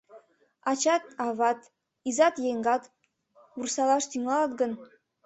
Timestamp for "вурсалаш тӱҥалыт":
3.57-4.51